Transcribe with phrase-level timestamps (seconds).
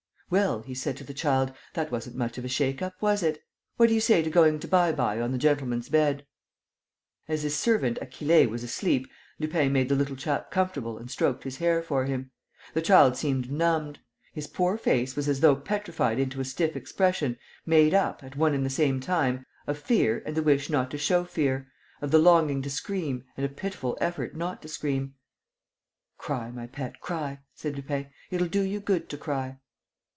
[0.31, 3.43] "Well," he said to the child, "that wasn't much of a shake up, was it?...
[3.75, 6.25] What do you say to going to bye bye on the gentleman's bed?"
[7.27, 9.09] As his servant, Achille, was asleep,
[9.39, 12.31] Lupin made the little chap comfortable and stroked his hair for him.
[12.73, 13.99] The child seemed numbed.
[14.31, 18.53] His poor face was as though petrified into a stiff expression made up, at one
[18.53, 21.69] and the same time, of fear and the wish not to show fear,
[22.01, 25.15] of the longing to scream and a pitiful effort not to scream.
[26.17, 28.07] "Cry, my pet, cry," said Lupin.
[28.29, 29.57] "It'll do you good to cry."